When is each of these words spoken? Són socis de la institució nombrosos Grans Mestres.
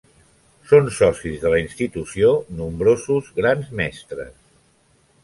Són 0.69 0.87
socis 0.99 1.35
de 1.43 1.51
la 1.53 1.59
institució 1.63 2.31
nombrosos 2.63 3.29
Grans 3.41 3.69
Mestres. 3.81 4.33